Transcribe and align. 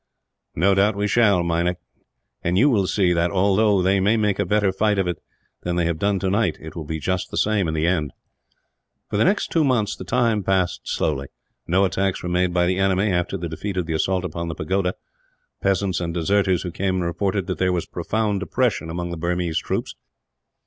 "No 0.55 0.73
doubt 0.73 0.95
we 0.95 1.07
shall, 1.07 1.43
Meinik; 1.43 1.77
and 2.43 2.57
you 2.57 2.71
will 2.71 2.87
see 2.87 3.13
that, 3.13 3.29
although 3.29 3.83
they 3.83 3.99
may 3.99 4.17
make 4.17 4.39
a 4.39 4.47
better 4.47 4.71
fight 4.71 4.97
of 4.97 5.05
it 5.05 5.21
than 5.61 5.75
they 5.75 5.85
have 5.85 5.99
done 5.99 6.17
tonight, 6.17 6.57
it 6.59 6.75
will 6.75 6.85
be 6.85 6.97
just 6.97 7.29
the 7.29 7.37
same, 7.37 7.67
in 7.67 7.75
the 7.75 7.85
end." 7.85 8.11
For 9.11 9.17
the 9.17 9.23
next 9.23 9.51
two 9.51 9.63
months 9.63 9.95
the 9.95 10.03
time 10.03 10.41
passed 10.41 10.81
slowly. 10.87 11.27
No 11.67 11.85
attacks 11.85 12.23
were 12.23 12.29
made 12.29 12.51
by 12.51 12.65
the 12.65 12.79
enemy, 12.79 13.11
after 13.11 13.37
the 13.37 13.47
defeat 13.47 13.77
of 13.77 13.85
the 13.85 13.93
assault 13.93 14.25
upon 14.25 14.47
the 14.47 14.55
pagoda. 14.55 14.95
Peasants 15.61 15.99
and 15.99 16.11
deserters 16.15 16.63
who 16.63 16.71
came 16.71 16.95
in 16.95 17.03
reported 17.03 17.45
that 17.45 17.59
there 17.59 17.71
was 17.71 17.85
profound 17.85 18.39
depression 18.39 18.89
among 18.89 19.11
the 19.11 19.17
Burmese 19.17 19.59
troops. 19.59 19.93